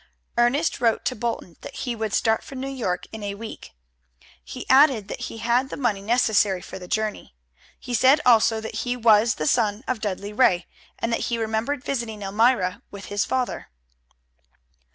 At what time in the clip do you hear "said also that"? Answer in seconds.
7.93-8.77